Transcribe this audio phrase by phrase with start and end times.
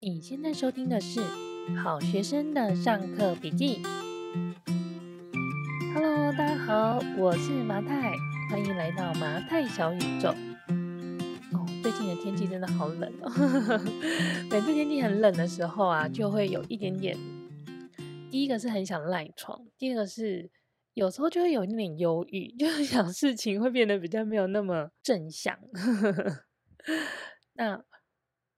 [0.00, 1.20] 你现在收听的是
[1.82, 3.82] 好学生的上课笔记。
[5.92, 8.14] Hello，大家好，我是麻太，
[8.48, 10.28] 欢迎来到麻太小宇宙。
[11.52, 13.28] 哦，最近的天气真的好冷哦。
[14.48, 17.18] 每次天气很冷的时候啊，就会有一点点。
[18.30, 20.48] 第一个是很想赖床，第二个是
[20.94, 25.58] 有时候就会有一点忧郁， 就是想事情会变得比较没有那么正向。
[27.54, 27.82] 那。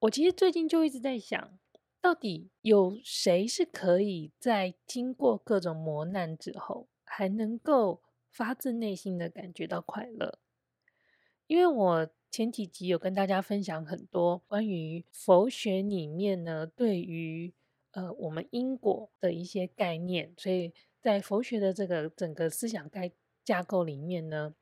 [0.01, 1.59] 我其实最近就一直在想，
[2.01, 8.01] 到底有谁是可以在经过各种磨难之后，还能够
[8.31, 10.39] 发自内心的感觉到快乐？
[11.45, 17.53] 因为我前几集有跟大家分享很多关于佛学里面呢，对于
[17.91, 23.11] 呃我们因果的一些概念，所以在佛学的这个整个思想概
[23.43, 24.55] 架构里面呢，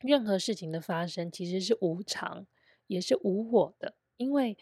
[0.00, 2.44] 任何事情的发生其实是无常，
[2.88, 3.94] 也是无我的。
[4.22, 4.56] 因为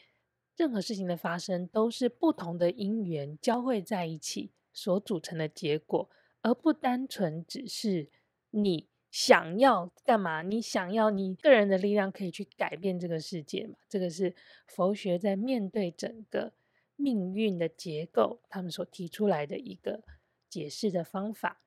[0.56, 6.08] 任何事情的发生都是不同的因缘交汇在一起所组成的结果，
[6.40, 8.08] 而不单纯只是
[8.50, 13.76] 你想要干嘛，你想要你个人的力量可以去改变这个世界嘛？
[13.88, 14.34] 这个是
[14.66, 16.52] 佛学在面对整个
[16.96, 20.02] 命运的结构，他们所提出来的一个
[20.48, 21.60] 解释的方法。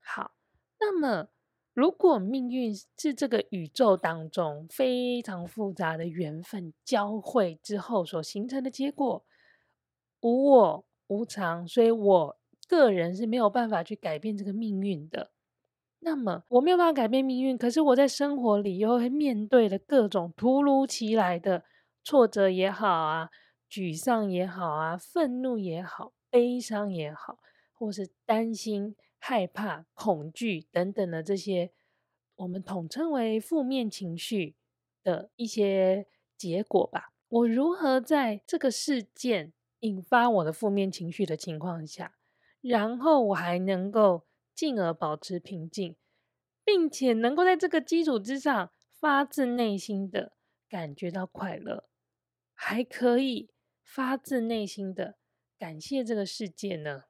[0.00, 0.34] 好，
[0.80, 1.28] 那么。
[1.74, 9.24] 如果命运是这个宇宙当中非常复杂的缘分交汇之后所形成的结果，
[10.20, 15.32] 无我无常，所以我个人是没有办法去改变这个命运的。
[15.98, 21.64] 那么我没有办法改变命运，可是我在生活里又会面对了各种突如其来的
[22.04, 23.30] 挫折也好啊，
[23.68, 27.38] 沮丧也好啊，愤怒也好，悲伤也好，
[27.72, 28.94] 或是担心。
[29.26, 31.72] 害怕、恐惧等等的这些，
[32.34, 34.54] 我们统称为负面情绪
[35.02, 37.14] 的一些结果吧。
[37.28, 42.18] 我如何在这个事件引发我的负面情绪的情况下，
[42.60, 45.96] 然后我还能够进而保持平静，
[46.62, 50.36] 并且能够在这个基础之上发自内心的
[50.68, 51.88] 感觉到快乐，
[52.52, 53.48] 还可以
[53.82, 55.16] 发自内心的
[55.58, 57.04] 感谢这个世界呢？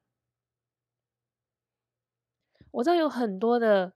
[2.75, 3.95] 我知道有很多的，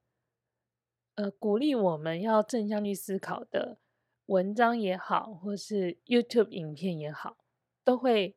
[1.17, 3.79] 呃，鼓励我们要正向去思考的
[4.27, 7.39] 文章也好，或是 YouTube 影片也好，
[7.83, 8.37] 都会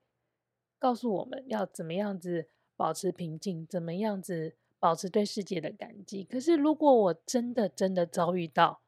[0.79, 6.23] 告诉我们要怎么样子保持平静，怎么样子保持对世界的感激。
[6.23, 8.81] 可是，如果我真的真的遭遇到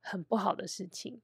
[0.00, 1.20] 很不好的事情，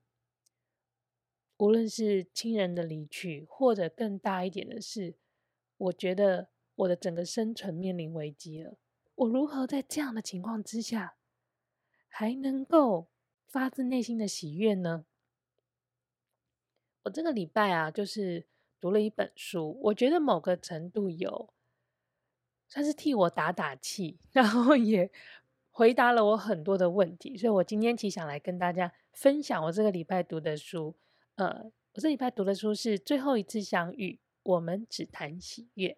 [1.56, 5.15] 无论是亲人的离去，或者更大一点的是，
[5.78, 8.77] 我觉得我的整个生存面临危机了。
[9.16, 11.16] 我如何在这样的情况之下，
[12.09, 13.09] 还能够
[13.47, 15.04] 发自内心的喜悦呢？
[17.04, 18.47] 我这个礼拜啊，就是
[18.81, 21.49] 读了一本书，我觉得某个程度有
[22.69, 25.10] 算是替我打打气， 然后也
[25.71, 30.94] 回答了我很多的问题，所以我今天其实想来跟大家分享我这个礼拜读的书。
[31.37, 35.88] 呃，我这礼拜读的书是《最后一次相遇，我们只谈喜悦》。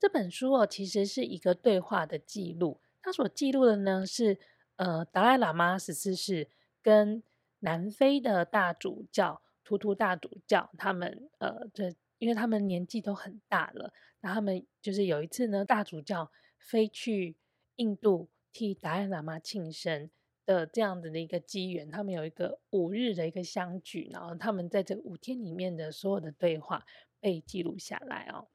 [0.00, 2.80] 这本书哦，其实是一个对话的记录。
[3.02, 4.38] 它所记录的呢是，
[4.76, 6.48] 呃，达赖喇嘛十四世
[6.80, 7.22] 跟
[7.58, 17.36] 南非的大主教图图大主教他们，呃，这因为他们年纪都很大了，那他们就是有一次呢，大主教飞去
[17.76, 20.10] 印度替达赖喇嘛庆生
[20.46, 26.86] 的这样子的一个机缘，他们有一个五日的一个相聚，然后他们在这五天里面的所有的对话
[27.20, 28.48] 被记录下来哦。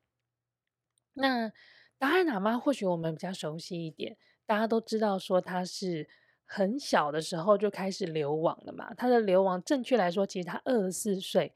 [1.15, 1.49] 那
[1.97, 4.15] 达赖喇嘛或许我们比较熟悉一点，
[4.45, 6.07] 大家都知道说他是
[6.45, 8.93] 很小的时候就开始流亡了嘛。
[8.93, 11.53] 他的流亡，正确来说，其实他二十四岁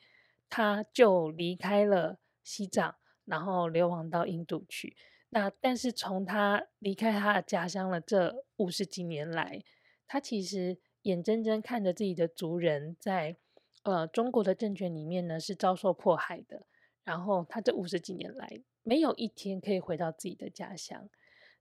[0.49, 4.95] 他就离开了西藏，然后流亡到印度去。
[5.29, 9.63] 那但是从他离开他的家乡了这五十几年来，
[10.07, 13.35] 他其实眼睁睁看着自己的族人在
[13.83, 16.65] 呃中国的政权里面呢是遭受迫害的。
[17.03, 21.07] 然后他这五十几年来，没有一天可以回到自己的家乡。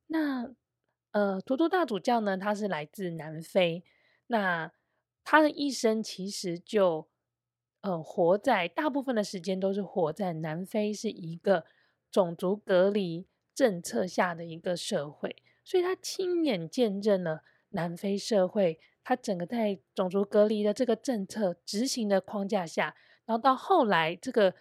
[0.06, 0.50] 那
[1.10, 3.84] 呃，图图大主教呢，他是来自南非。
[4.28, 4.72] 那
[5.22, 7.06] 他的一生其实就
[7.82, 11.66] 呃活在大部分的时间都是活在南非是一个
[12.10, 22.96] 种族隔离政策下的一个社会，所以他亲眼见证了南非社会他整个在种族隔离的这个政策执行的框架下，
[23.26, 24.54] 然后到后来这个。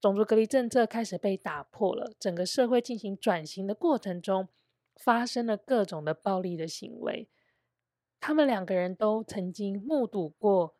[0.00, 4.48] 种族隔离政策开始被打破了，整个社会进行转型的过程中，
[4.96, 7.28] 发生了各种的暴力的行为。
[8.18, 10.76] 他们两个人都曾经目睹过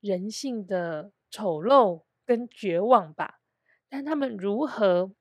[0.00, 3.40] 人性的丑陋跟绝望吧。
[3.88, 5.12] 但他们如何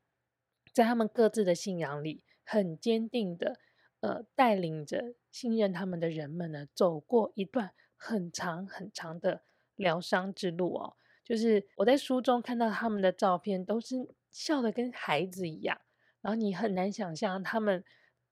[0.72, 3.60] 在他们各自的信仰里，很坚定的，
[4.02, 9.42] 呃，带领着信任他们的人们呢，走过一段很长很长的
[9.76, 10.96] 疗伤之路哦。
[11.30, 13.96] 就是我在书中看到他们的照片，都是
[14.32, 15.80] 笑得跟孩子一样，
[16.22, 17.84] 然后你很难想象他们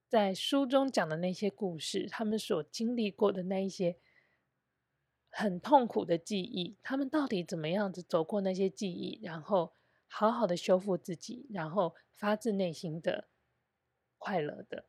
[0.10, 3.98] 在书中讲的那些故事，他们所经历过的那一些
[5.30, 9.74] 很痛苦的记忆，他们到底怎么样子走过那些记忆，然后。
[10.10, 13.28] 好好的修复自己，然后发自内心的
[14.18, 14.86] 快乐的。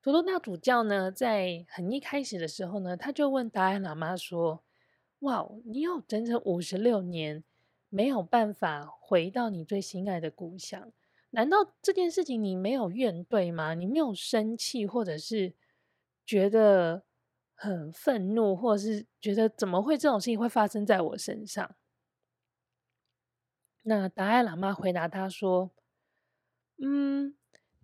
[0.00, 4.62] 图图大主教呢，在很一开始的时候呢，他就问达赖喇嘛说
[5.20, 7.44] ：“哇，你有整整五十六年
[7.88, 10.92] 没有办法回到你最心爱的故乡，
[11.30, 13.74] 难道这件事情你没有怨怼吗？
[13.74, 15.54] 你没有生气，或者是
[16.24, 17.04] 觉得
[17.54, 21.74] 很愤怒，或者是觉得怎么会这种事情会发生在我身上？”
[23.82, 25.70] 那达赖喇嘛回答他说
[26.82, 27.34] ：“嗯，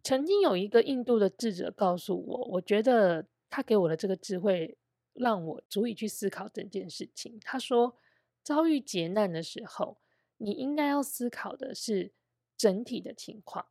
[0.03, 4.79] 曾经有一个印度的智者告诉我，我觉得他给我的这个智慧，
[5.19, 7.39] 让我足以去思考整件事情。
[7.43, 7.97] 他说，
[8.43, 9.99] 遭遇劫难的时候，
[10.39, 12.13] 你应该要思考的是
[12.57, 13.67] 整体的情况。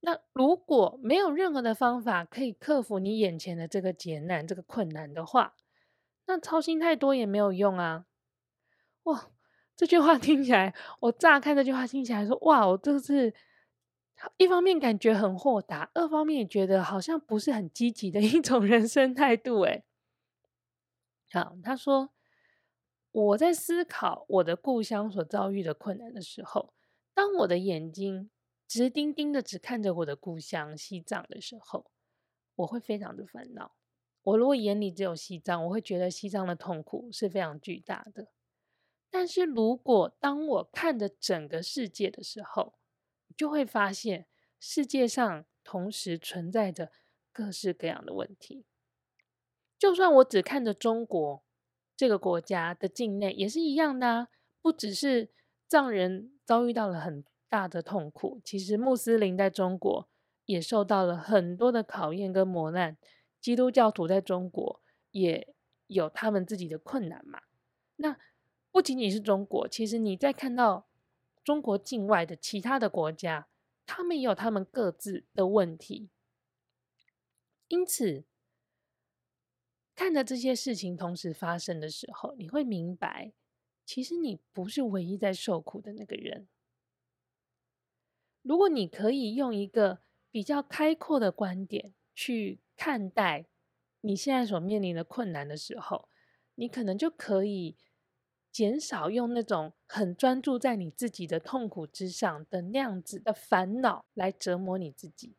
[0.00, 5.54] 那如果没有任何的方法可以克服你眼前的这个劫难、这个困难的话，
[6.26, 8.06] 那操心太多也没有用啊！
[9.04, 9.30] 哇！”
[9.78, 13.32] 这句话听起来，我乍看这句话听起来说，哇，我这是
[14.36, 19.60] 一方面感觉很豁达，二方面也觉得好像不是很积极的一种人生态度。
[19.60, 19.84] 哎，
[21.30, 22.10] 好，他说
[23.10, 26.72] 我在思考我的故乡所遭遇的困难的时候，
[27.14, 28.30] 当我的眼睛
[28.66, 31.90] 直盯盯的只看着我的故乡西藏的时候，
[32.56, 33.76] 我会非常的烦恼。
[34.22, 38.28] 我如果眼里只有西藏，我会觉得西藏的痛苦是非常巨大的。
[39.10, 42.74] 但是如果当我看着整个世界的时候，
[43.36, 44.26] 就会发现
[44.60, 46.92] 世界上同时存在着
[47.32, 48.66] 各式各样的问题。
[49.78, 51.42] 就算我只看着中国
[51.96, 54.28] 这个国家的境内，也是一样的。
[54.60, 55.30] 不只是
[55.66, 60.08] 藏人遭遇到了很大的痛苦，其实穆斯林在中国
[60.44, 62.98] 也受到了很多的考验跟磨难。
[63.40, 64.82] 基督教徒在中国
[65.12, 65.54] 也
[65.86, 67.42] 有他们自己的困难嘛。
[67.96, 68.18] 那
[68.72, 70.88] 不仅仅是中国，其实你在看到
[71.44, 73.46] 中国境外的其他的国家，
[73.86, 76.10] 他们也有他们各自的问题。
[77.68, 78.24] 因此，
[79.98, 83.32] 看着这些事情同时发生的时候，你会明白，
[83.84, 86.46] 其实你不是唯一在受苦的那个人。
[88.42, 89.98] 如果你可以用一个
[90.30, 93.46] 比较开阔的观点去看待
[94.02, 96.08] 你现在所面临的困难的时候，
[96.54, 97.76] 你可能就可以。
[98.50, 105.36] 减少用那种很专注在你自己的痛苦之上的那样子的烦恼来折磨你自己。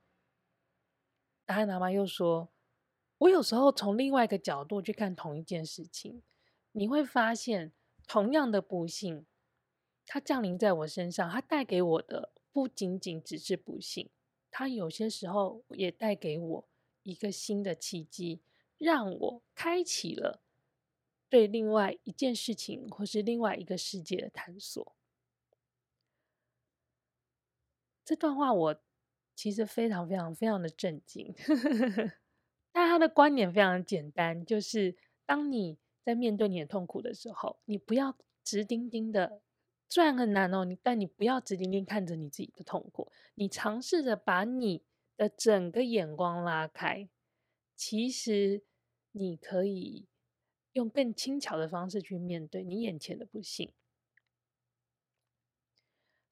[1.43, 2.49] 达赖喇嘛又说
[3.19, 6.23] ：“我有时候从另外一个角度去看同一件事情，
[6.71, 7.71] 你会发现
[8.07, 9.25] 同样的不幸，
[10.05, 14.09] 它降临在我身上，它带给我的不仅仅只是不幸，
[14.49, 16.69] 它有些时候也带给我
[17.03, 18.41] 一个新的契机，
[18.77, 20.41] 让我开启了。”
[21.29, 24.95] 对另外一件事情或是另外一个世界的探索，
[28.03, 28.81] 这段话我
[29.35, 31.35] 其实非常非常非常的震惊。
[32.71, 34.95] 但他的观点非常简单，就是
[35.25, 39.41] 当你在面对你的痛苦的时候，你不要直盯盯的，
[39.89, 44.83] 虽然很难哦，你但你不要直盯盯看着你自己的痛苦，你尝试着把你
[45.17, 47.09] 的整个眼光拉开，
[47.75, 48.63] 其实
[49.11, 50.07] 你可以。
[50.73, 53.73] 用更轻巧的方式去面对你眼前的不幸，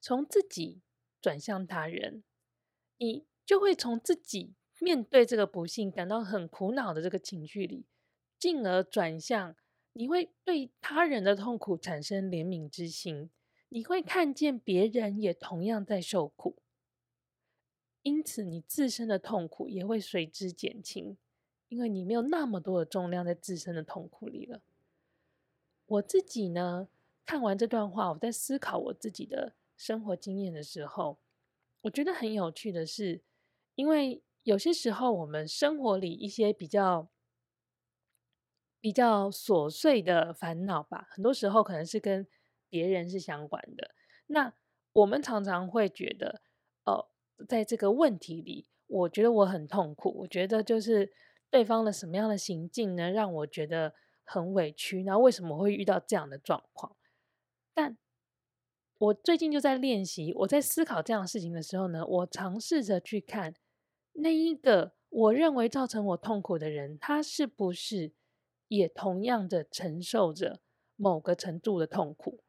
[0.00, 0.80] 从自己
[1.20, 2.22] 转向他人，
[2.98, 7.86] 你就会从自己面对这个不幸感到很苦恼的这个情绪里，
[8.38, 9.56] 进而转向
[9.92, 13.30] 你会对他人的痛苦产生怜悯之心，
[13.68, 16.56] 你会看见别人也同样在受苦，
[18.02, 21.16] 因此你自身的痛苦也会随之减轻。
[21.70, 24.62] 因为你没有那么多的重量在自身的痛苦里了。
[25.84, 26.88] 我自己呢，
[27.26, 31.18] 看完这段话，我在思考我自己的生活经验的时候，
[31.82, 33.20] 我觉得很有趣的是，
[33.74, 37.08] 因为有些时候我们生活里一些比较
[38.80, 42.26] 比较琐碎的烦恼吧，很多时候可能是跟
[42.68, 43.94] 别人是相关的。
[44.26, 44.52] 那
[44.92, 46.42] 我们常常会觉得，
[46.84, 47.08] 哦，
[47.48, 51.12] 在这个问题里，我觉得我很痛苦，我觉得就是。
[51.50, 55.02] 对方的什么样的行径呢，让我觉得很委屈？
[55.04, 56.94] 那为什么会遇到这样的状况？
[57.72, 57.96] 但
[58.98, 63.54] 我最近就在练习，我在思考这样的事情的时候呢，我尝试着去看
[64.18, 68.12] 那一个我认为造成我痛苦的人，他是不是
[68.68, 70.60] 也同样的承受着
[70.96, 72.42] 某个程度的痛苦？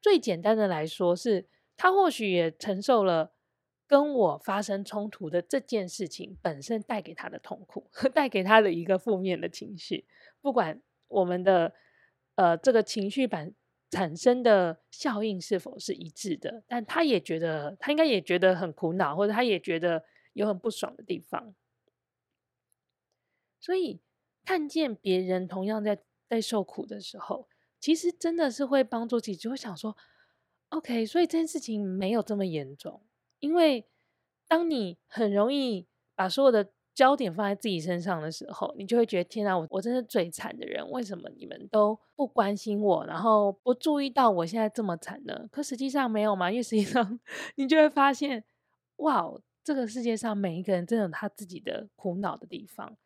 [0.00, 3.32] 最简单的来说是，他或许也承受了
[3.86, 10.06] 跟我发生冲突的这件事情本身带给他的痛苦， 带给他的一个负面的情绪。
[10.40, 11.74] 不管我们的
[12.36, 13.54] 呃这个情绪版。
[13.92, 16.62] 产生的效应是否是一致的？
[16.68, 21.54] 但他也觉得，他应该也觉得很苦恼，或者他也觉得有很不爽的地方。
[23.58, 24.00] 所以，
[24.44, 29.96] 看见别人同样在在受苦的时候，其实真的是会帮助自己，就会想说
[30.70, 33.02] ：“OK，所以这件事情没有这么严重。”
[33.40, 33.86] 因为
[34.48, 45.46] 当你很容易把所有的焦点放在自己身上的时候，你就会觉得天啊，我我真是最惨的人，为什么你们都不关心我，然后不注意到我现在这么惨呢？
[45.50, 47.20] 可实际上没有嘛，因为实际上
[47.56, 48.44] 你就会发现，
[48.96, 49.30] 哇，
[49.62, 52.96] 这个世界上每一个人真的有他自己的苦恼的地方。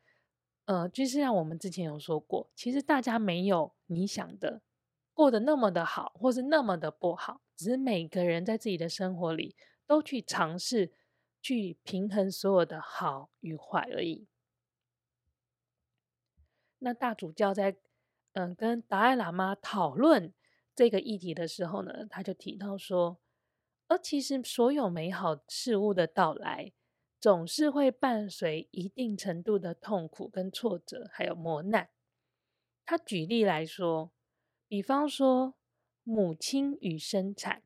[0.64, 4.62] 呃，就是像我们之前有说过，其实大家没有你想的
[5.12, 9.56] 过得那么的好，或是那么的不好，只是每个人在自己的生活里
[9.86, 10.92] 都去尝试。
[11.46, 14.26] 去平衡所有的好与坏而已。
[16.78, 17.76] 那大主教在
[18.32, 20.32] 嗯、跟达赖喇嘛讨论
[20.74, 23.20] 这个议题的时候呢，他就提到说，
[23.98, 26.72] 其实所有美好事物的到来，
[27.20, 31.88] 总是会伴随一定程度的痛苦跟挫折，还有磨难。
[32.86, 34.12] 他举例来说，
[34.68, 35.54] 比方说
[36.02, 37.62] 母亲与生产。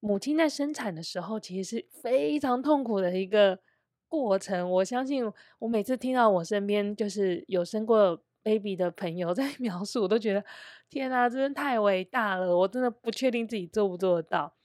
[0.00, 3.60] 母亲在生产的时候，其实是非常痛苦的一个
[4.08, 4.70] 过程。
[4.70, 10.42] 我相信，我每次听到我身边就是有生过 baby 的朋友 在描述，我都觉得
[10.88, 12.56] 天哪，真的太伟大了！
[12.56, 14.56] 我真的不确定自己做不做得到。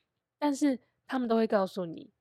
[0.46, 2.12] 但是他们都会告诉你，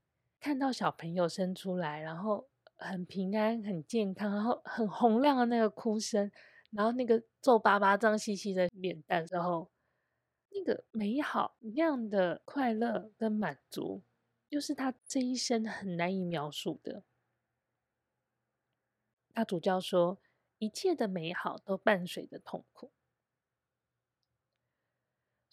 [0.40, 6.32] 看到小朋友生出来，然后很平安、很健康，然后很洪亮的那个哭声，
[6.70, 9.70] 然后那个皱巴巴、脏兮兮的脸蛋之后。
[10.48, 14.02] 那个美好那样的快乐跟满足，
[14.48, 17.02] 又是他这一生很难以描述的。
[19.34, 20.18] 大主教说，
[20.56, 22.90] 一切的美好都伴随着痛苦。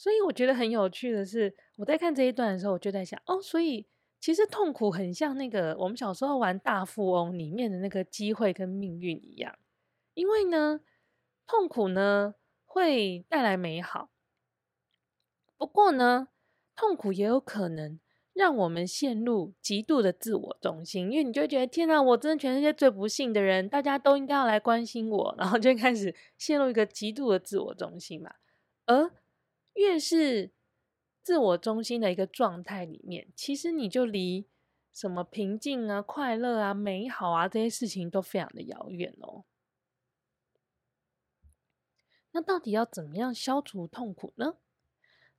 [0.01, 3.85] 所以我觉得很有趣的是，我在看这一段的时候，我就在想，哦，所以
[4.19, 9.55] 其实痛苦很像那个我们小时候玩大富翁里面的那个机会跟命运一样，
[10.15, 10.79] 因为呢，
[11.45, 12.33] 痛苦呢
[12.65, 14.09] 会带来美好。
[15.55, 16.29] 不过呢，
[16.75, 17.99] 痛苦也有可能
[18.33, 28.33] 让我们陷入极度的自我中心，因为你就会觉得天哪，我真的全世界最不幸的人，大家都应该要来关心我，然后就开始陷入一个极度的自我中心嘛。
[28.87, 29.11] 而
[29.73, 30.51] 越是
[31.23, 34.47] 自我中心的一个状态里面，其实你就离
[34.91, 39.45] 什么平静啊、快乐啊、美好啊这些事情都非常的遥远哦。
[42.31, 44.55] 那到底要怎么样消除痛苦呢？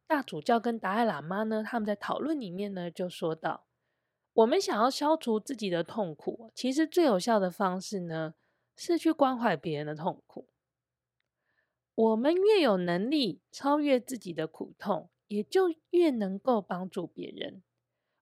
[0.06, 3.64] 大主教跟达赖喇嘛呢，他们在讨论里面呢，就说到，
[4.34, 8.34] 我们想要消除自己的痛苦，其实最有效的方式呢，
[8.76, 10.51] 是去关怀别人的痛苦。
[11.94, 17.62] 我们越有能力超越自己的苦痛，也就越能够帮助别人。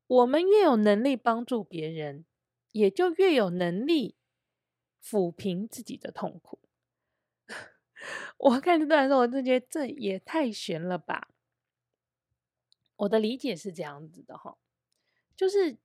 [0.07, 2.25] 我们越有能力帮助别人，
[2.73, 4.17] 也就越有能力
[5.00, 6.59] 抚平自己的痛苦。
[8.39, 11.29] 我看这段时候，我就觉得这也太玄了吧。
[12.97, 14.59] 我的理解是这样子的哈，
[15.37, 15.79] 就是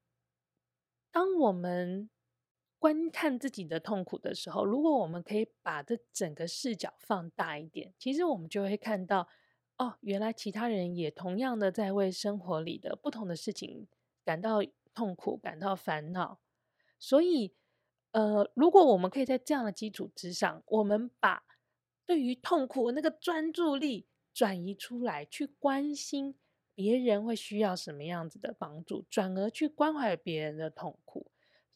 [1.12, 2.10] 当我们
[2.86, 9.28] 观看自己的痛苦的时候，如果我们可以把这整个视角放大一点，其实我们就会看到，
[9.80, 13.88] 哦，原来其他人也同样的在为生活里的不同的事情
[14.24, 14.60] 感到
[14.94, 16.40] 痛苦、感到烦恼。
[17.00, 17.56] 所以，
[18.12, 21.42] 呃，如果我们可以在这样的基础之上，我们把
[22.06, 26.36] 对于痛苦那个专注力转移出来，去关心。
[26.76, 31.25] 别人会需要什么样子的帮助，转而去关怀别人的痛苦，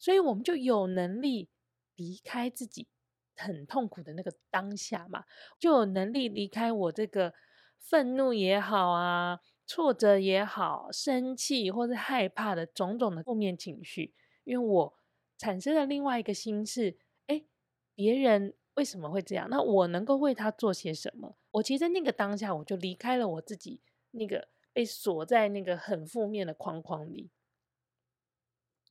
[0.00, 1.48] 所以我们就有能力
[1.94, 2.88] 离开自己
[3.36, 5.24] 很痛苦的那个当下嘛，
[5.60, 7.34] 就有能力离开我这个
[7.78, 14.94] 愤怒也好啊，挫折也好，生气或是害怕的种种的负面情绪，因为我
[15.38, 17.46] 产生了另外一个心事，诶，
[17.94, 19.48] 别人为什么会这样？
[19.48, 21.36] 那我能够为他做些什么？
[21.52, 23.80] 我其实那个当下，我就离开了我自己
[24.10, 24.48] 那个。
[24.72, 27.28] 被锁在那个很负面的框框里，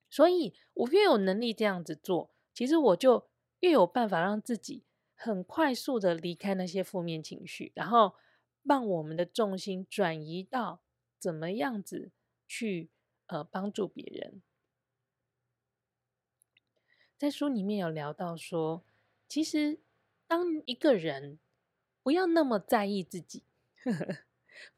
[0.09, 4.83] 所以我越有能力这样子做，其实我就越有办法让自己
[5.15, 8.15] 很快速的离开那些负面情绪，然后
[8.63, 10.81] 让我们的重心转移到
[11.19, 12.11] 怎么样子
[12.47, 12.89] 去
[13.27, 14.41] 呃帮助别人。
[17.17, 18.83] 在书里面有聊到说，
[19.27, 19.81] 其实
[20.25, 21.37] 当一个人
[22.01, 23.43] 不要那么在意自己，
[23.83, 24.19] 呵呵，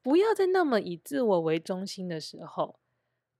[0.01, 2.79] 不要再那么以自我为中心的时候，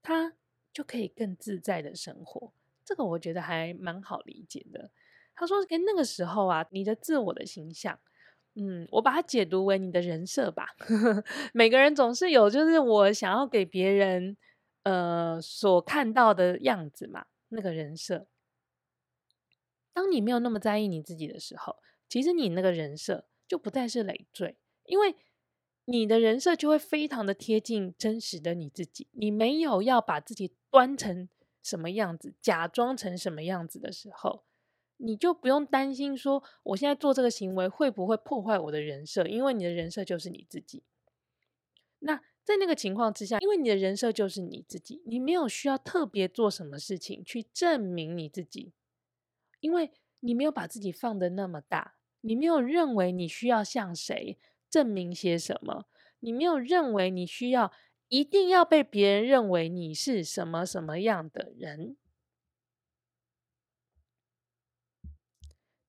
[0.04, 0.36] 他
[0.74, 2.54] 就可以更自在的生活。
[2.84, 4.92] 这个我觉得还蛮好理解的。
[5.34, 8.00] 他说：“跟那个时候啊，你的自我的形象，
[8.56, 10.68] 嗯，我把它解读为你的人设吧。
[11.54, 14.36] 每个人总是有，就是我想要给别人
[14.84, 18.28] 呃所看到的样子嘛，那个人设。
[19.94, 25.16] 当你没有那么在意你自己的时候，其实你那个人设就不再是累赘，因为
[25.86, 29.08] 你的人设就会非常的贴近真实的你自己。
[29.12, 31.28] 你没有要把自己端成
[31.62, 34.44] 什么样子，假装成什么样子的时候。”
[35.04, 39.26] 你就不用担心说，我现在做这个行为会不会破坏我的人设？
[39.26, 40.84] 因为你的人设就是你自己。
[41.98, 48.74] 那在那个情况之下，因为你的人设就是你自己，你没有需要特别做什么事情去证明你自己，
[49.60, 54.38] 因为你没有把自己放得那么大，你没有认为你需要像谁
[54.72, 55.86] 证明些什么，
[56.22, 57.72] 你没有认为你需要
[58.08, 61.98] 一定要被别人认为你是什么什么样的人。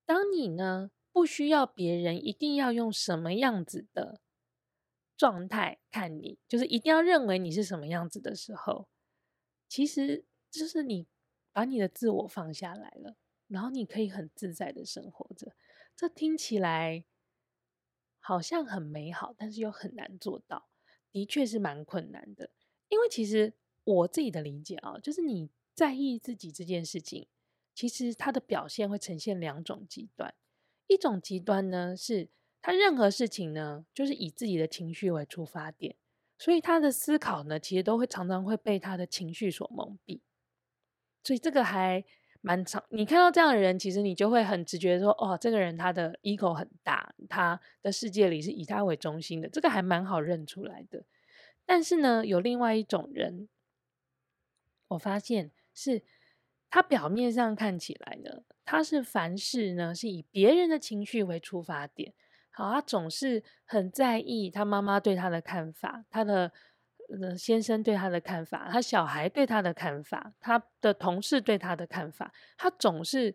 [0.05, 4.21] 当你呢，不需要别人一定要用什么样子的
[5.17, 8.89] 状态看你，就是一定要认为你是什么样子的时候，
[9.69, 11.07] 其实就是你
[11.53, 15.55] 把你的自我放下来了，然后你可以很自在的生活着。
[15.97, 17.05] 这听起来
[18.23, 20.69] 好像很美好，但是又很难做到，
[21.11, 22.49] 的确是蛮困难的。
[22.89, 23.53] 因为其实
[23.85, 27.29] 我自己的理解啊，就是你在意自己这件事情。
[27.75, 30.35] 其实他的表现会呈现两种极端，
[30.89, 32.29] 一种极端呢，是
[32.61, 35.97] 他任何事情呢，就是以自己的情绪为出发点，
[36.37, 40.21] 所以他的思考呢，其实都会常常会被他的情绪所蒙蔽，
[41.25, 42.05] 所以这个还
[42.43, 42.85] 蛮常。
[42.91, 51.05] 你看到这样的人，其实你就会很直觉说，哦，这个人他的 ego 很大，他的世界里是以他为中心的，这个还蛮好认出来的。
[51.65, 53.49] 但是呢，有另外一种人，
[54.89, 56.03] 我发现是。
[56.75, 62.15] 他表面上看起来呢，他是凡事呢是以别人的情绪为出发点。
[62.49, 66.51] 好，他总是很在意他妈妈对他的看法，他的
[67.37, 72.33] 先生对他的看法，他小孩对他的看法，他的同事对他的看法。
[72.57, 73.35] 他总是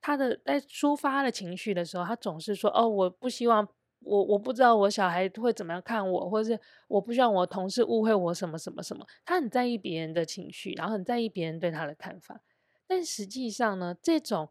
[0.00, 3.66] 他的在抒发的情绪的时候，他总是说：“哦，我不希望
[4.00, 12.40] 我我不知道我小孩会怎么样看我，或者是我不希望我同事误会我什么什么什么。”他很在意别人的情绪，然后很在意别人对他的看法。
[12.86, 14.48] 但实际上呢，这种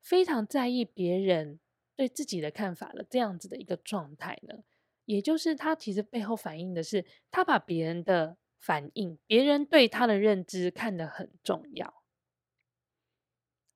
[0.00, 1.58] 非常在意别人
[1.96, 4.58] 对自己的看法的这样子的一个状态呢，
[5.04, 12.02] 也就是他其实背后反映的是，他把别人的反应、别人对他的认知看得很重要，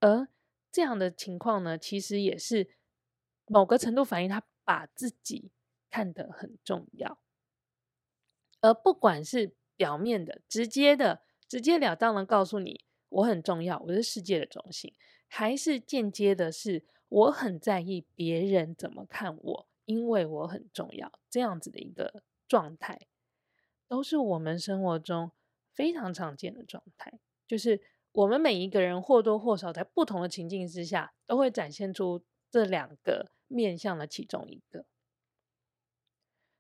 [0.01, 0.29] 而
[0.71, 2.71] 这样的情况呢，其实也是
[3.47, 5.51] 某个程度反映他把自己
[5.91, 7.19] 看得很重要，
[8.61, 12.85] 而不管是表面的、直接的、直截了当的告诉你。
[13.09, 14.93] 我很重要，我是世界的中心，
[15.29, 23.09] 还是间接的是我很在意别人怎么看我，因为我很重要，这样子的一个状态，
[23.88, 25.33] 都是我们生活中
[25.72, 27.18] 非常常见的状态。
[27.46, 27.81] 就是
[28.12, 34.85] 我们每一个人或多或少在不同的情境之下，都会展现出这两个面向的其中一个。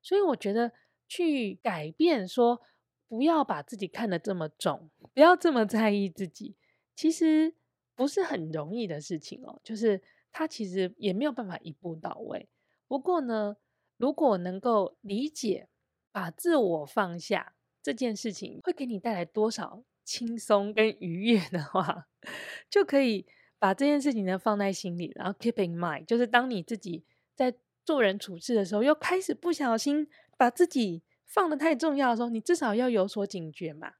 [0.00, 0.72] 所以我觉得
[1.06, 2.62] 去改变说。
[3.08, 6.56] 不要把自己看得这么重，不要这么在意自己，
[6.96, 7.54] 其实
[7.94, 9.60] 不是很容易的事情哦。
[9.62, 12.48] 就是他其实也没有办法一步到位。
[12.88, 13.56] 不过呢，
[13.96, 15.68] 如果能够理解，
[16.12, 22.08] 把自我放下这件事情会给你带来多少轻松跟愉悦的话，
[22.70, 23.26] 就可以
[23.58, 31.02] 把这件事情呢放在心里，然后 keep in mind，就是当你自己在做人处事的时候，又开始不小心把自己。
[31.28, 33.94] 放得太重要的时候，你至少要有所警觉嘛。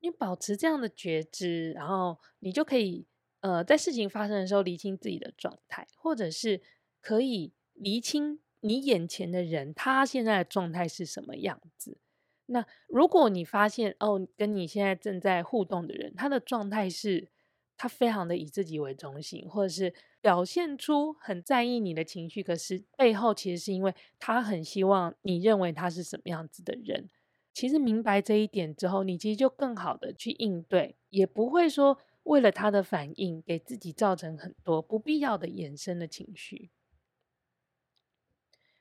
[0.00, 3.06] 你保持这样的觉知，然后你就可以
[3.42, 6.60] 呃，在事情发生的时候厘清自己的状态，或者是
[7.00, 11.98] 可以厘清你眼前的人他现在的状态是什么样子。
[12.46, 17.28] 那如果你发现哦，跟你现在正在互动的人，他的状态是
[17.76, 19.92] 他非常的以自己为中心，或者是。
[20.22, 27.08] 表现出很在意你的情绪，可是背后其实是因为他很希望你认为他是什么样子的人。
[27.52, 36.70] 其实明白这一点之后，你其实就更好的去应对，也不会说为了他的反应给自己造成很多不必要的衍生的情绪。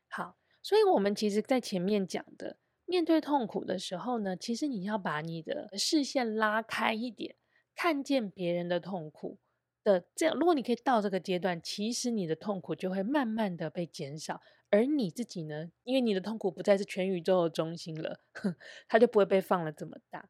[0.09, 7.35] 好所以，我们其实，在前面讲的，面对痛苦的时候呢，其实你要把你的视线拉开一点，
[7.75, 9.39] 看见别人的痛苦
[9.83, 10.35] 的这样。
[10.37, 18.19] 如果你可以到这个阶段，其实你的痛苦就会慢慢的被减少，而你自己呢，因为你的痛苦不再是全宇宙的中心了，
[18.87, 20.29] 它就不会被放了这么大。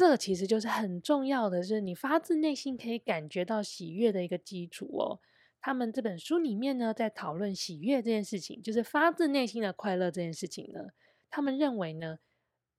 [0.00, 5.20] 这其实就是很重要的，是你发自内心可以感觉到喜悦的一个基础哦。
[5.60, 10.86] 他们这本书里面呢，在讨论喜悦这件事情，就是发自内心的快乐这件事情呢。
[11.28, 12.18] 他们认为呢，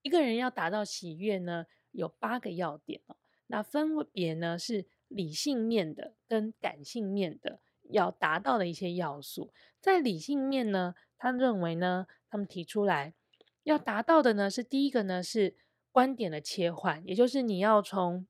[0.01, 3.15] 一个人要达到喜悦呢，有八个要点哦。
[3.45, 7.59] 那分别呢是理性面的跟感性面的
[7.91, 9.53] 要达到的一些要素。
[9.79, 13.13] 在理性面呢，他认为呢，他们提出来
[13.61, 15.55] 要达到的呢是第一个呢是
[15.91, 18.27] 观点的切换，也就是你要从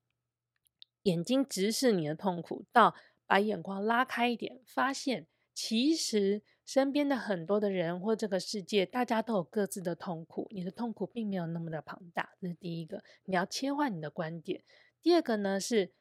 [1.03, 2.95] 眼睛直视你的痛苦到。
[3.27, 10.49] 把眼光拉开一点，发现其实身边的很多的人或这个世界，大家都有各自的痛苦。
[10.51, 13.01] 你的痛苦并没有那么的庞大，这是第一个。
[13.23, 14.65] 你要切换你的观点。
[15.01, 15.93] 第二个呢是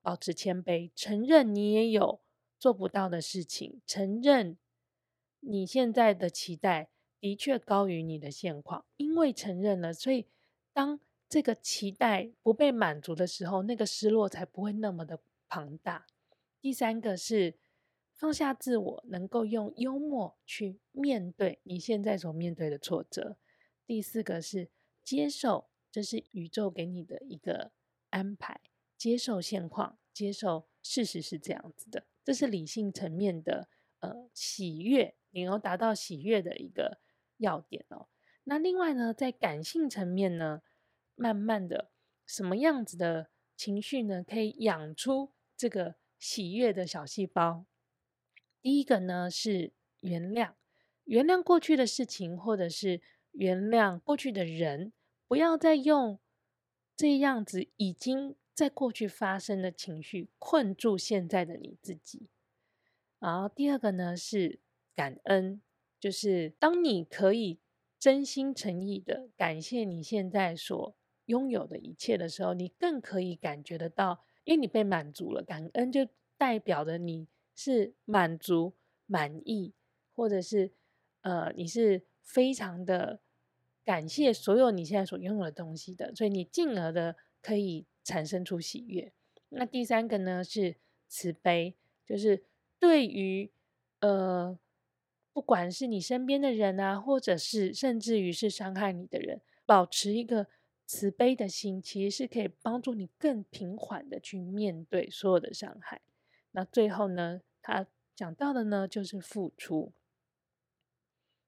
[0.00, 2.20] 保持谦卑，承认你也有
[2.56, 4.56] 做不到的事情，承认
[5.40, 8.84] 你现在的期待的确高于你的现况。
[8.96, 10.28] 因为承认了，所以
[10.74, 16.04] 当这个期待不被满足的时候，那个失落才不会那么的庞大。
[16.60, 17.54] 第三个是
[18.12, 23.38] 放下自我，能够用幽默去面对你现在所面对的挫折。
[23.86, 24.68] 第四个是
[25.02, 27.72] 接受，这是宇宙给你的一个
[28.10, 28.60] 安排，
[28.96, 32.06] 接受现况，接受事实是这样子的。
[32.24, 33.68] 这是理性层面的
[34.00, 36.98] 呃喜悦，你要达到喜悦的一个
[37.36, 38.08] 要点哦。
[38.44, 40.62] 那另外呢，在感性层面呢，
[41.14, 41.90] 慢慢的
[42.24, 45.96] 什么样子的情绪呢，可以养出这个。
[46.16, 47.66] 喜悦的小细胞，
[48.62, 50.54] 第一个呢是原谅，
[51.04, 53.02] 原谅过去的事情，或者是
[53.32, 54.94] 原谅过去的人，
[55.28, 56.18] 不要再用
[56.96, 62.30] 这样子已经在过去发生的情绪困住现在的你自己。
[63.18, 64.60] 然后第二个呢是
[64.94, 65.60] 感恩，
[66.00, 67.58] 就是当你可以
[68.04, 74.22] 真心诚意的感谢你现在所拥有的一切的时候，你更可以感觉得到。
[74.44, 78.74] 因为你被满足了，感恩就代表着你是满足、
[79.06, 79.72] 满意，
[80.14, 80.74] 或者是
[81.22, 83.20] 呃，你是非常的
[83.82, 89.14] 感谢所有你现在所拥有的东西的，所以你进而的可以产生出喜悦。
[89.48, 90.76] 那第三个呢是
[91.08, 92.44] 慈悲，就是
[92.78, 93.50] 对于
[94.00, 94.58] 呃，
[95.34, 100.46] 不管是你身边的人啊，或者是甚至于是伤害你的人，保持一个。
[100.86, 106.02] 慈悲的心其实是可以帮助你更平缓的去面对所有的伤害。
[106.50, 109.94] 那最后呢，他讲到的呢就是付出，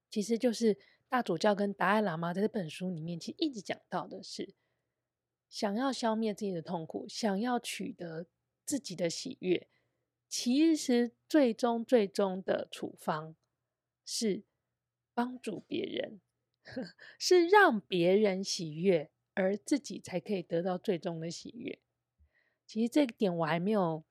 [0.09, 4.55] 其实就是大主教跟达赖喇嘛在这本书里面其实一直讲到的是，
[5.51, 8.25] 想要消灭自己的痛苦，想要取得
[8.65, 9.67] 自己的喜悦，
[10.27, 13.35] 其实最终最终的处方
[14.07, 14.41] 是
[15.13, 16.19] 帮助别人，
[17.19, 19.11] 是让别人喜悦。
[19.39, 21.77] 而自己才可以得到最终的喜悦。
[22.65, 24.03] 其实这个点我还没有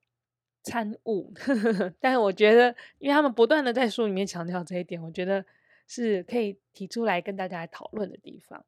[0.62, 1.34] 参悟，
[1.98, 5.44] 但是我觉得，因为他们不断的在书里面强调这一点，我觉得
[5.88, 8.64] 是可以提出来跟大家讨论的地方。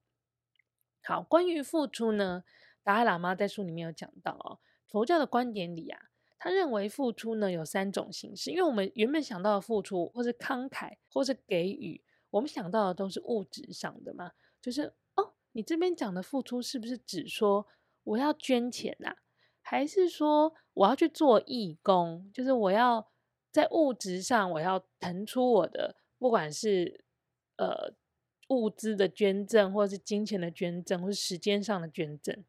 [1.05, 2.43] 好，关于付出呢，
[2.83, 6.08] 达赖喇嘛在书里面有讲到哦，佛教的观点里啊，
[6.39, 15.35] 他认为付出呢有三种形式，因为我们原本想到的付出，或是慷慨，或是给予，我们想到的都是物质上的嘛，就是哦。
[15.53, 17.67] 你这边讲的付出是不是指说
[18.05, 19.17] 我要捐钱、啊，
[19.61, 22.31] 还是说我要去做义工？
[22.33, 23.11] 就是我要
[23.51, 27.05] 在物质上我要腾出我的，不管是
[27.57, 27.93] 呃
[28.49, 32.45] 物资的捐赠，或是金钱的捐赠，或是时间上的捐赠。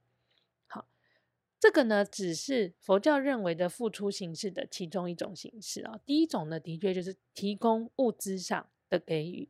[1.59, 5.99] 这个呢只是佛教认为的付出形式的其中一种形式啊。
[6.05, 9.49] 第一种呢，的确就是提供物资上的给予；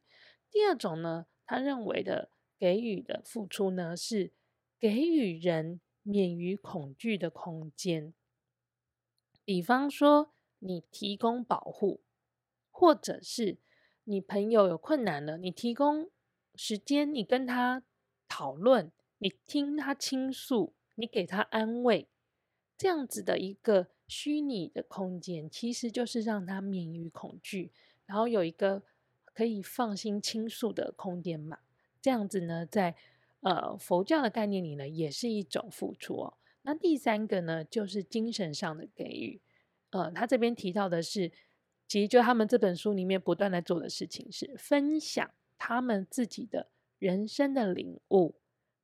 [0.49, 2.31] 第二种呢，他认为的。
[2.61, 4.33] 给予的付出呢，是
[4.77, 8.13] 给予人免于恐惧的空间。
[9.45, 12.01] 比方说，你提供保护，
[12.69, 13.59] 或者是
[14.03, 16.11] 你朋友有困难了，你提供
[16.53, 17.81] 时间，你跟他
[18.27, 22.09] 讨论，你听他倾诉，你给他安慰，
[22.77, 27.71] 这样子的一个虚拟的空间，其实就是让他免于恐惧，
[28.05, 28.83] 然后有一个
[29.23, 31.59] 可以放心倾诉的空间嘛。
[32.01, 32.95] 这样子呢，在
[33.39, 36.33] 呃佛教的概念里呢，也是一种付出哦。
[36.63, 39.41] 那第三个呢，就是精神上的给予。
[39.91, 41.31] 呃，他这边提到的是，
[41.87, 46.67] 其实就他们这本书里面不断在做的事情是分享他们自己的
[46.99, 48.35] 人生的领悟，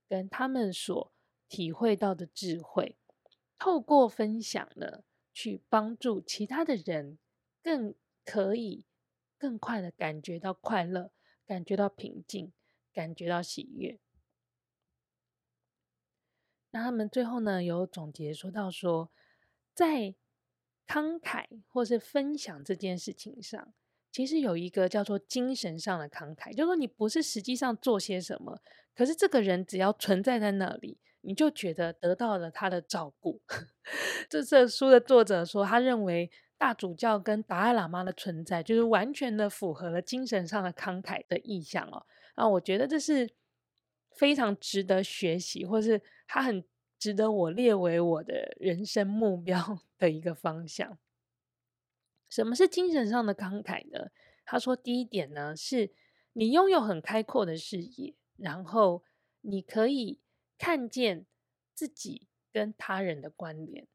[0.07, 1.11] 跟他们所
[1.55, 2.97] 体会到的智慧，
[3.57, 7.17] 透过分享呢，去帮助其他的人，
[7.63, 8.85] 更可以
[9.37, 11.13] 更快的感觉到快乐，
[11.45, 12.51] 感觉到平静，
[12.91, 13.97] 感觉到喜悦。
[16.71, 19.09] 那他们最后呢，有总结说到说，
[19.73, 20.13] 在
[20.85, 23.73] 慷慨或是分享这件事情上，
[24.11, 28.61] 其实有一个叫做精神上的慷慨，就是说你不是实际上做些什么，
[28.93, 30.99] 可是这个人只要存在在那里。
[31.25, 33.41] 你就觉得得到了他的照顾。
[34.29, 42.05] 这这书的作者说，他认为大主教跟达赖喇嘛的存在，就是完全的符合了精神上的慷慨的意象哦。
[42.35, 43.27] 那我觉得这是
[44.11, 46.63] 非常值得学习，或是他很
[46.99, 50.97] 值得我列为我的人生目标的一个方向。
[52.29, 54.11] 什么是精神上的慷慨呢？
[54.45, 55.91] 他说，第一点呢，是
[56.33, 59.03] 你拥有很开阔的视野，然后
[59.41, 60.19] 你可以。
[60.57, 61.25] 看见
[61.73, 63.87] 自己跟他人的关联。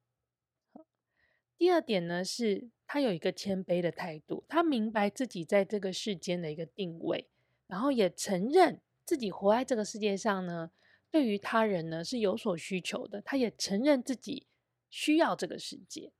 [1.57, 7.29] 第二点呢，是他有一个谦卑的态度，他明白自己在这个世间的一个定位，
[7.67, 10.71] 然后也承认自己活在这个世界上呢，
[11.11, 13.21] 对于他人呢是有所需求的。
[13.21, 14.47] 他也承认自己
[14.89, 16.13] 需要这个世界。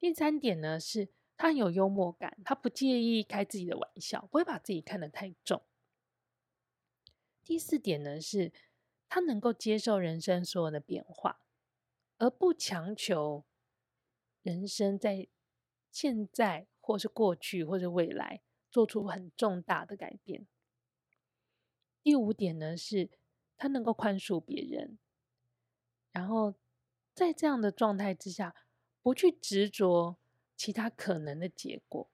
[0.00, 5.62] 第三点呢，是他很有幽默感，他不介意开自己的玩笑，不会把自己看得太重。
[7.44, 8.52] 第四点呢是。
[9.08, 11.40] 他能够接受人生所有的变化，
[12.18, 13.44] 而不强求
[14.42, 15.28] 人生在
[15.90, 20.46] 现在或是过去或是未来做出很重大的改变。
[22.02, 23.10] 第五点呢，是
[23.56, 24.98] 他能够宽恕别人，
[26.10, 26.54] 然后
[27.14, 28.54] 在这样的状态之下，
[29.00, 30.16] 不去执着
[30.56, 32.10] 其他可能的结果，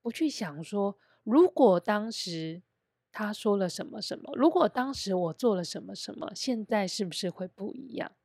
[0.00, 2.62] 不去想说如果当时。
[3.14, 4.34] 他说了什么什么？
[4.34, 8.16] 如果当时我做了什么什么，现在是不是会不一样？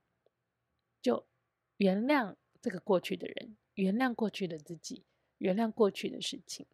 [1.01, 1.27] 就
[1.75, 5.05] 原谅这个过去的人，原谅过去的自己，
[5.39, 6.65] 原谅过去的事情。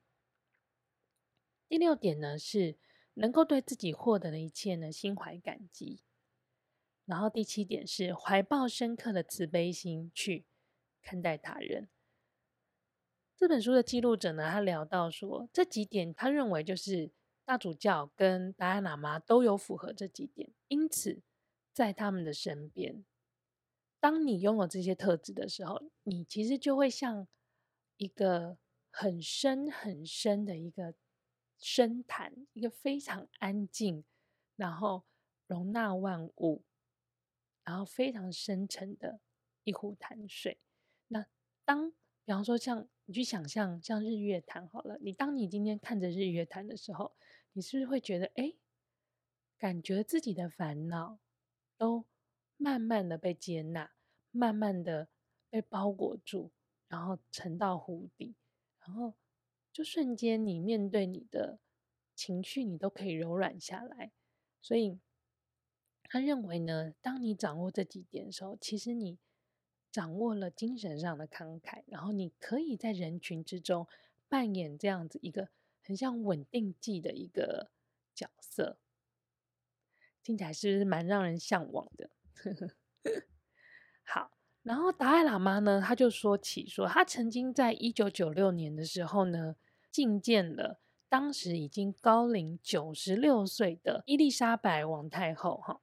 [1.68, 2.78] 第六点呢，是
[3.16, 6.04] 能够对自己获得的一切呢，心怀感激。
[7.06, 10.46] 然后第七点是怀抱深刻的慈悲心去
[11.02, 11.90] 看待他人。
[13.36, 17.10] 这本书的记录者呢，他聊到说，这几点他认为就是。
[17.46, 21.22] 大主教跟达赖喇嘛都有符合这几点，因此
[21.74, 23.04] 在他们的身边，
[24.00, 27.28] 当你拥有这些特质的时候，你其实就会像
[27.98, 28.58] 一个
[28.90, 30.94] 很深很深的一个
[31.58, 34.06] 深潭，一个非常安静，
[34.56, 35.04] 然后
[35.48, 36.64] 容纳万物，
[37.64, 39.20] 然后非常深沉的
[39.64, 40.60] 一壶潭水。
[41.08, 41.26] 那
[41.66, 47.16] 当比方说像你去想象像日月潭好了，你当你今天看着日月潭的时候。
[47.56, 48.56] 你是不是会觉得，哎，
[49.60, 51.20] 感觉自己的烦恼
[51.78, 52.06] 都
[52.58, 53.92] 慢慢的被接纳，
[54.32, 55.08] 慢慢的
[55.52, 56.50] 被包裹住，
[56.88, 58.34] 然后沉到湖底，
[58.80, 59.14] 然后
[59.72, 61.60] 就瞬间你面对你的
[62.16, 64.12] 情绪，你都可以柔软下来。
[64.60, 65.00] 所以
[66.06, 69.20] 他认为呢，当你掌握这几点的时候，其实你
[69.94, 73.88] 掌握了精神上的慷慨，然后你可以在人群之中
[74.28, 75.48] 扮演这样子一个。
[75.86, 77.70] 很像稳定剂的一个
[78.16, 78.78] 角色，
[80.24, 82.10] 听起来是不是蛮让人向往的？
[84.06, 89.58] 好，然后达赖喇嘛呢，他就说起说，他曾经在一九九六年的时候呢，
[89.92, 90.80] 觐见了
[91.10, 95.58] 当时已经高龄九十六岁的伊丽莎白王太后。
[95.58, 95.82] 哈，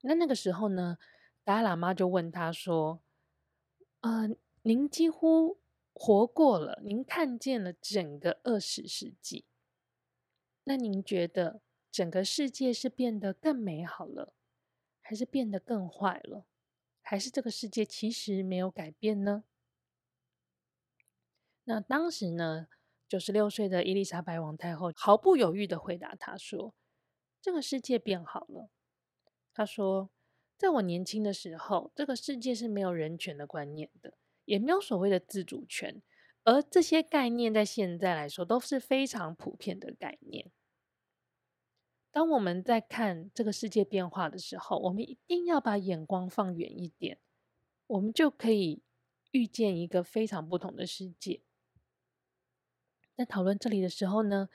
[0.00, 0.98] 那那个时候呢，
[1.44, 3.00] 达赖喇嘛就问他说
[4.02, 4.28] ：“呃，
[4.62, 5.58] 您几乎……”
[5.94, 9.44] 活过了，您看见了整个二十世纪，
[10.64, 11.60] 那您觉得
[11.90, 14.32] 整个世界是变得更美好了，
[15.02, 16.46] 还是变得更坏了，
[17.02, 19.44] 还是这个世界其实没有改变呢？
[21.64, 22.68] 那当时呢，
[23.06, 26.74] 九十六岁的伊丽莎白王太后毫不犹豫的回答他说
[27.42, 28.70] ：“这个世界变好了。”
[29.52, 30.10] 他说
[30.62, 36.02] ：“在我年轻的时候，这个世界是没有人权的观念的。”也没有所谓的自主权，
[36.42, 40.50] 而这些概念在现在来说都是非常普遍的概念。
[42.10, 47.18] 当我们在看这个世界变化的时候，我们一定要把眼光放远一点，
[47.86, 48.82] 我们就可以
[49.30, 51.40] 遇见一个非常不同的世界。
[53.14, 54.48] 在讨论这里的时候呢，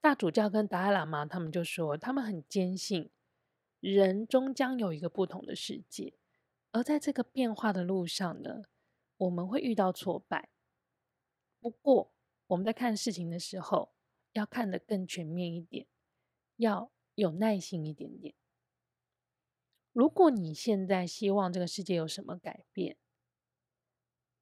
[0.00, 3.10] 大主教跟达赖喇嘛他们就说，他们很坚信
[3.82, 6.14] 人终将有一个不同的世界，
[6.70, 8.62] 而在这个变化的路上呢，
[9.16, 10.50] 我们会遇到挫败，
[11.58, 12.12] 不过
[12.46, 13.92] 我们在看事情的时候
[14.34, 15.88] 要看得更全面一点，
[16.58, 18.36] 要有耐心一点点。
[19.92, 22.96] 如果你现在希望这个世界有什么改变，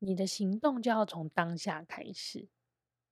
[0.00, 2.46] 你的行动就要从当下开始。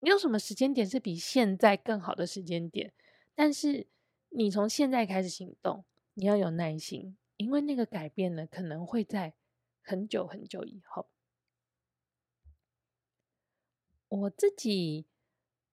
[0.01, 2.93] 你有什么时间点是比现在更好的时间点？
[3.35, 3.87] 但是
[4.29, 5.87] 你从现在开始行动，
[6.19, 9.35] 你要有耐心，因为那个改变呢，可能会在
[9.81, 11.09] 很久很久以后。
[14.09, 15.07] 我自己，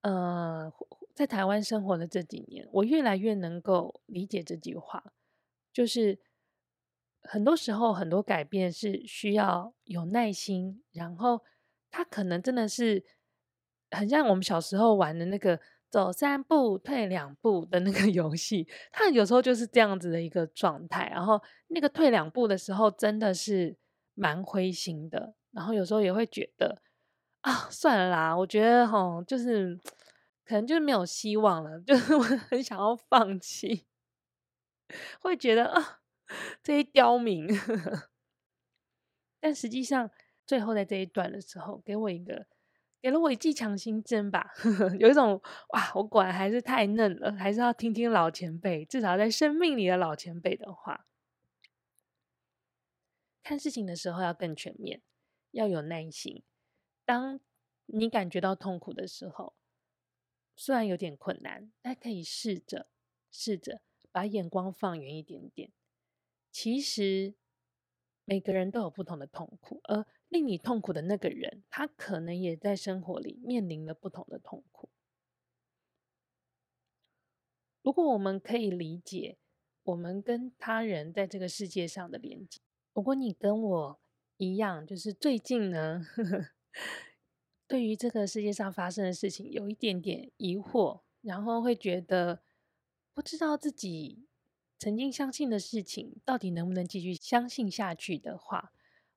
[0.01, 0.71] 呃，
[1.15, 5.13] 在台湾生活的这几年，我越来越能够理解这句话，
[5.73, 6.19] 就是。
[7.27, 11.43] 很多时候，很多改变是需要有耐心，然后
[11.89, 13.03] 他可能真的是
[13.89, 15.59] 很像我们小时候玩的那个
[15.95, 21.07] 走三步退两步的那个 游戏，他有时候就是这样子的一个状态。
[21.07, 23.77] 然后那个退两步的时候，真的是
[24.13, 25.35] 蛮灰心的。
[25.51, 26.81] 然后有时候也会觉得
[27.39, 29.79] 啊，算了啦，我觉得齁，就是
[30.43, 33.85] 可能就是没有希望了， 就是我很想要放弃，
[35.21, 36.01] 会觉得啊。
[36.61, 37.47] 这一刁民，
[39.39, 40.11] 但实际上
[40.45, 42.47] 最后在这一段的时候，给我一个，
[43.05, 44.51] 给了我一剂强心针吧。
[44.97, 45.39] 有一种
[45.69, 51.05] 哇，我果然还是太嫩了，还是要听听老前辈，至少在生命里的老前辈的话。
[53.43, 55.03] 看事情的时候要更全面，
[55.51, 56.41] 要有耐心。
[57.05, 57.39] 当
[57.85, 59.53] 你感觉到痛苦的时候，
[60.55, 62.87] 虽然有点困难，但可以试着
[63.29, 65.71] 试着把眼光放远一点点。
[66.51, 67.35] 其实
[68.23, 74.89] 每个人都有不同的痛苦，而令你痛苦的那个人，他可能也在生活里面临了不同的痛苦。
[77.81, 79.37] 如果我们可以理解
[79.83, 82.59] 我们跟他人在这个世界上的连接，
[82.93, 83.99] 如果你跟我
[84.35, 86.49] 一样，就是最近呢，呵呵，
[87.65, 92.43] 对于这个世界上发生的事情有一点点疑惑，然后会觉得
[93.13, 94.27] 不知道自己。
[94.77, 98.73] 曾经相信的事情，到底能不能继续相信下去的话，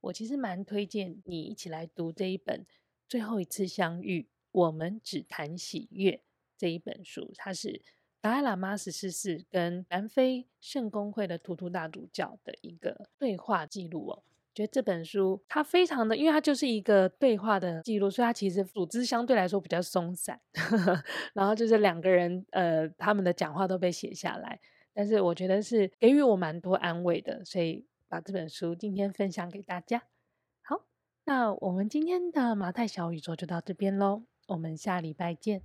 [0.09, 2.61] 我其实蛮推荐你一起来读这一本
[3.07, 6.12] 《最后一次相遇，我们只谈喜悦》
[6.57, 7.31] 这一本书。
[7.37, 7.83] 它是
[8.18, 14.23] 达赖喇嘛十四世跟南非圣公会的图图大主教的一个对话记录哦。
[14.55, 20.40] 觉得这本书它非常的，因为它就是一个对话的记录，所以它其实组织相对来说比较松散。
[21.35, 24.59] 然后就是两个人呃，他们的讲话都被写下来。
[24.94, 30.05] 但是我觉得是给予我蛮多安慰的，所以把这本书今天分享给大家。
[30.62, 30.87] 好，
[31.25, 35.62] 那我们今天的马太小宇宙就到这边喽，我们下礼拜见。